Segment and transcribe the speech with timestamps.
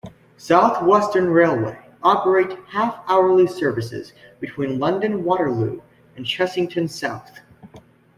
[0.37, 5.79] South Western Railway operate half-hourly services between London Waterloo
[6.15, 7.37] and Chessington South.